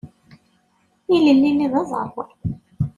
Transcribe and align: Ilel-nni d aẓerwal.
Ilel-nni 1.15 1.67
d 1.71 1.73
aẓerwal. 1.81 2.31